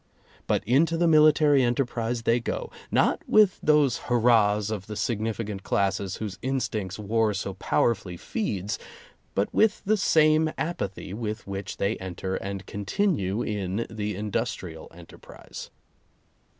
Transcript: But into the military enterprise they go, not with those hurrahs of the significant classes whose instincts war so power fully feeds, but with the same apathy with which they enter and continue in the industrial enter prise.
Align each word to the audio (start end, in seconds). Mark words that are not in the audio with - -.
But 0.47 0.63
into 0.63 0.97
the 0.97 1.07
military 1.07 1.61
enterprise 1.61 2.23
they 2.23 2.39
go, 2.39 2.71
not 2.89 3.21
with 3.29 3.59
those 3.61 3.99
hurrahs 4.09 4.71
of 4.71 4.87
the 4.87 4.95
significant 4.95 5.61
classes 5.61 6.15
whose 6.15 6.39
instincts 6.41 6.97
war 6.97 7.35
so 7.35 7.53
power 7.53 7.93
fully 7.93 8.17
feeds, 8.17 8.79
but 9.35 9.53
with 9.53 9.83
the 9.85 9.97
same 9.97 10.51
apathy 10.57 11.13
with 11.13 11.45
which 11.45 11.77
they 11.77 11.97
enter 11.97 12.35
and 12.37 12.65
continue 12.65 13.43
in 13.43 13.85
the 13.91 14.15
industrial 14.15 14.91
enter 14.91 15.19
prise. 15.19 15.69